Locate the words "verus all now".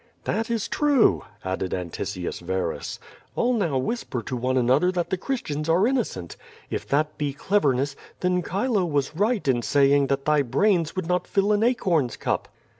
2.39-3.77